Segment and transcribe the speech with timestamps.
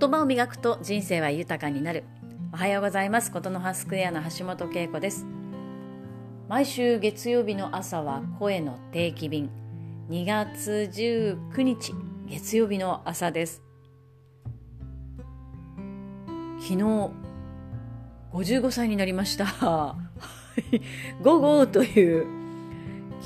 [0.00, 2.04] 言葉を磨くと人生は豊かになる。
[2.54, 3.30] おはようございます。
[3.30, 5.26] ことの葉スクエアの橋本恵子です。
[6.48, 9.50] 毎週月曜日の朝は声の定期便。
[10.08, 11.92] 2月19日
[12.26, 13.62] 月曜日の朝です。
[16.60, 17.10] 昨日
[18.32, 19.96] 55歳になりました。
[21.20, 22.26] 午後という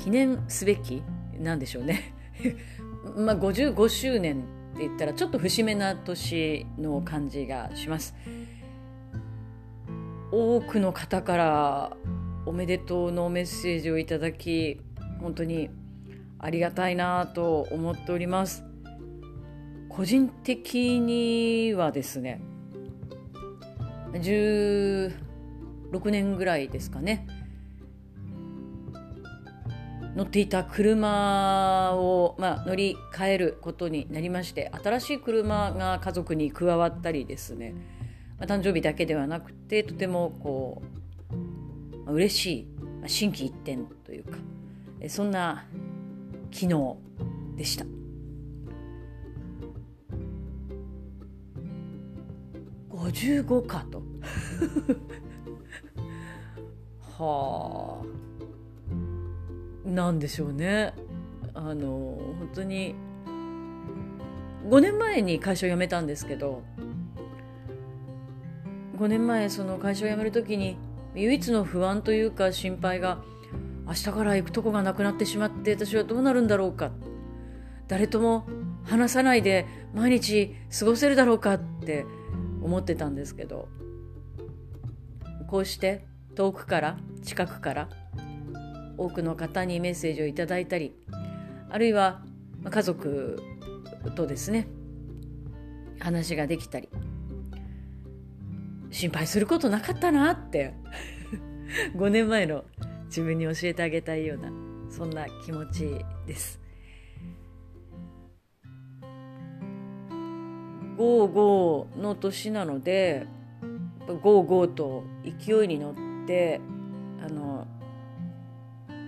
[0.03, 1.01] 記念すべき
[1.39, 2.13] なんでしょうね。
[3.15, 4.43] まあ55周年
[4.75, 8.13] って言ったらちょっと節目な年の感じがします。
[10.31, 11.97] 多くの方から
[12.45, 14.81] おめでとうのメッセージをいただき
[15.21, 15.69] 本当に
[16.39, 18.65] ありがたいなと思っております。
[19.87, 22.41] 個人的にはですね
[24.11, 25.13] 16
[26.11, 27.25] 年ぐらいですかね。
[30.15, 37.73] 乗っていた車を、まあ、乗り換えることになりまして新しい車が家族に加わったりですね、
[38.39, 40.81] まあ、誕生日だけではなくてとてもこ
[41.31, 42.67] う、まあ、嬉しい、
[43.01, 44.37] まあ、心機一転というか
[45.01, 45.65] えそんな
[46.51, 46.95] 昨日
[47.57, 47.85] でした。
[52.89, 54.01] 55かと。
[57.19, 58.24] はあ。
[59.85, 60.93] なんでしょうね。
[61.53, 62.95] あの本当に
[64.67, 66.63] 5年前に会社を辞めたんですけど
[68.97, 70.77] 5年前その会社を辞める時に
[71.13, 73.19] 唯一の不安というか心配が
[73.87, 76.91] 明日から行くとこがなくなってしまって私はどうなるんだろうか。
[77.87, 78.47] 誰とも
[78.83, 82.05] 話さないで毎日過ごせるだろうかって
[82.63, 83.67] 思ってたんですけど
[85.47, 87.89] こうして遠くから近くから
[88.97, 90.95] 多くの方にメッセージをいただいたり
[91.69, 92.21] あるいは
[92.69, 93.41] 家族
[94.15, 94.67] とですね
[95.99, 96.89] 話ができたり
[98.91, 100.73] 心配することなかったなって
[101.95, 102.63] 5年前の
[103.05, 104.51] 自分に教えてあげたいような
[104.89, 106.61] そんな気持ちです。
[110.97, 113.27] 55の年なので
[114.07, 116.61] 55と勢いに乗って
[117.21, 117.67] あの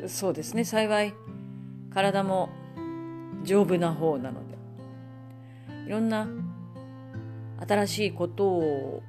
[0.06, 0.64] そうですね。
[0.64, 1.14] 幸い
[1.92, 2.50] 体も
[3.44, 4.58] 丈夫な方なので。
[5.88, 6.28] いろんな
[7.66, 9.04] 新しいことを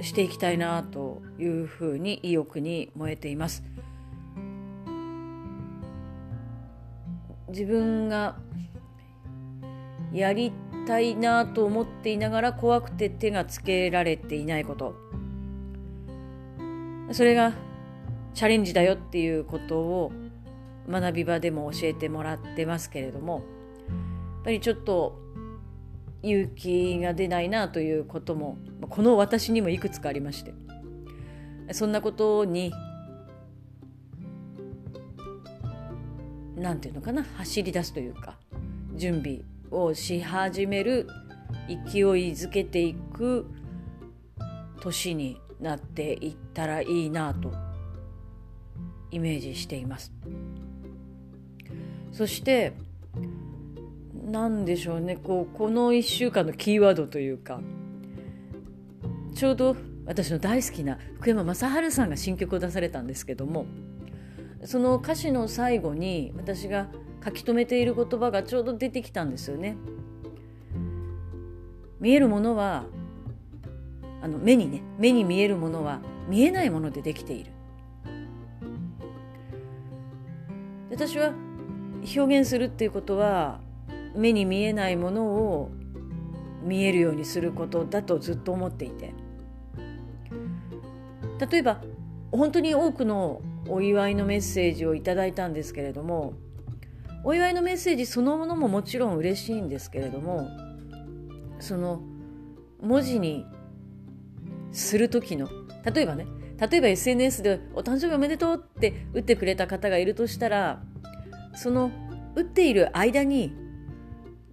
[0.00, 3.64] していきたいなというふうに意欲に燃えています。
[7.48, 8.36] 自分が
[10.12, 10.52] やり
[10.86, 14.94] たいなと思っていながら怖くて手がつけられていないこと。
[17.10, 17.54] それが
[18.34, 20.12] チャレンジだよっていうことを
[20.88, 25.18] 学び場でも教えてもらってますけれどもやっぱりちょっと
[26.22, 28.58] 勇気が出ないなということも
[28.88, 30.52] この私にもいくつかありまして
[31.72, 32.72] そんなことに
[36.56, 38.36] 何て言うのかな走り出すというか
[38.94, 41.06] 準備をし始める
[41.68, 42.02] 勢い
[42.32, 43.46] づけていく
[44.80, 47.52] 年になっていったらいいなと
[49.10, 50.12] イメージしています。
[52.20, 52.74] そして
[54.26, 57.62] 何でしょうねこうこの1週間のキーワードというか
[59.34, 63.64] ちょうど私の大好きな福山雅治さんが新曲を出されたんですけども
[64.66, 66.88] その歌詞の最後に私が
[67.24, 69.78] 書き留めている言葉がちょうど出てきたんですよね。
[72.00, 72.84] 見えるものは
[74.20, 77.52] あの目にね目に見えるものは見えないものでできている。
[80.90, 81.32] 私は
[82.16, 83.60] 表現するっていうことは
[84.14, 85.70] 目に見えないものを
[86.62, 89.14] 見えるようにすることだとずっと思っていて。
[91.40, 91.80] 例えば
[92.30, 96.34] 本当に多くのお祝いのメッセージをいただいたんですけれども
[97.24, 100.48] お祝いのメッセージそのものももちろん嬉しいんですけれども
[101.58, 102.02] その
[102.82, 103.46] 文字に
[104.72, 105.48] する時の
[105.92, 106.26] 例えばね
[106.58, 110.82] 例えば SNS で「お誕生日おめでとう」って打ってくれた方がいるとしたら
[111.54, 111.90] その
[112.34, 113.52] 打っている間に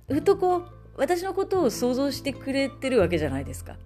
[0.08, 0.66] ふとこう
[0.98, 3.78] 私のことを想像してくれてるわけじゃないですか。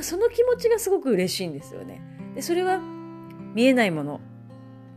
[0.00, 2.00] その気持ちがすごく嬉しいんですよね。
[2.34, 2.80] でそれは
[3.54, 4.20] 見えないもの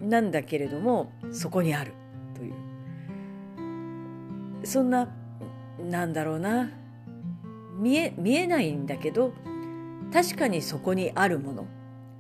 [0.02, 1.94] なんだけれどもそこにある
[2.36, 2.54] という
[4.66, 5.10] そんな
[5.80, 6.72] なんだろうな
[7.78, 9.34] 見え見えないんだけど
[10.12, 11.68] 確かにそこにあるもの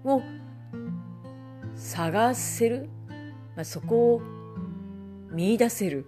[0.04, 0.22] を
[1.76, 2.90] 探せる、
[3.56, 4.22] まあ、そこを
[5.32, 6.06] 見出せる。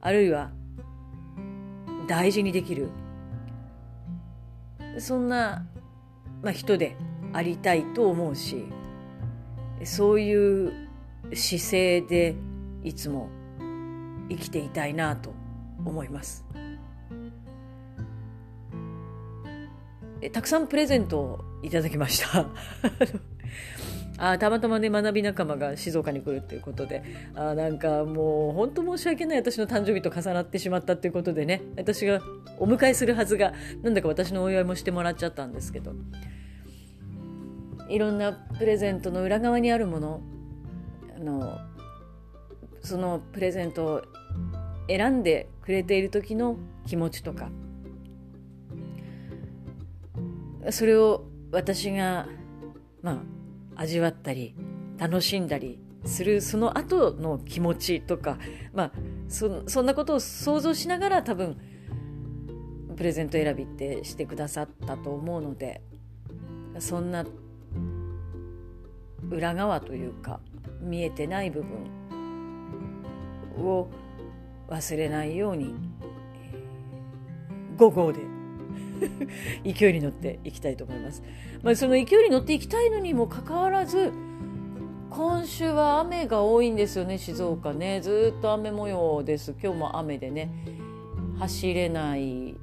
[0.00, 0.50] あるいは
[2.06, 2.90] 大事にできる。
[4.98, 5.66] そんな、
[6.42, 6.96] まあ、人で
[7.32, 8.66] ありたいと思うし
[9.84, 10.88] そういう
[11.32, 12.36] 姿勢で
[12.84, 13.28] いつも
[14.28, 15.32] 生きていたいなと
[15.84, 16.44] 思います。
[20.32, 22.46] たくさんプレゼントをいただきました。
[24.24, 27.02] あたまたまね学び仲間が静岡に来るっていうことで
[27.34, 32.20] あなんかもう本当申し訳ない私の誕生日と重なってしまったっていうことでね私が
[32.60, 33.52] お迎えするはずが
[33.82, 35.92] なんだか私のお祝いもしてもらっちゃったんですけど
[37.88, 40.20] いろんなプレゼントの裏側にあるもの
[41.16, 41.58] あの
[42.80, 44.02] そのプレゼントを
[44.86, 47.50] 選んでくれている時の気持ちとか
[50.70, 52.28] それを私が
[53.02, 53.31] まあ
[53.82, 54.54] 味わったり
[54.96, 58.38] 楽しんだりするその後の気持ちとか、
[58.72, 58.92] まあ、
[59.28, 61.56] そそんなことを想像しながら多分
[62.96, 65.82] プレゼント選びってしてくださったと思うので
[66.78, 67.26] そんな
[69.28, 70.38] 裏側というか
[70.80, 73.88] 見えてない部分を
[74.68, 75.74] 忘れないように
[77.76, 78.20] 午後で
[79.64, 81.22] 勢いに乗っていきたいと思います。
[81.62, 84.12] まあ、その勢いに乗っていきたいのにもかかわらず
[85.10, 88.00] 今週は雨が多いんですよね静岡ね。
[88.00, 89.54] ずっと雨模様です。
[89.62, 90.50] 今日も雨でね
[91.38, 92.54] 走れない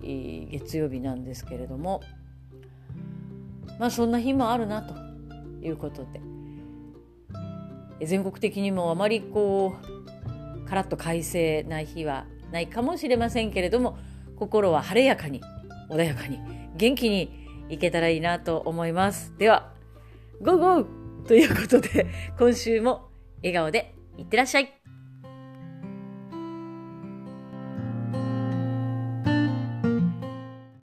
[0.51, 2.01] 月曜日なんですけれども。
[3.79, 4.93] まあそんな日もあるなと
[5.65, 6.21] いうことで。
[8.05, 13.97] 全国的にもあまりこうカラッと快晴な日はないかもしれませんけれども
[14.37, 15.41] 心は晴れやかに
[15.89, 16.39] 穏やかに
[16.75, 17.31] 元気に
[17.69, 19.33] いけたらいいなと思います。
[19.37, 19.73] では、
[20.41, 22.07] ゴーゴーということで、
[22.37, 24.78] 今週も笑顔でいってらっしゃい。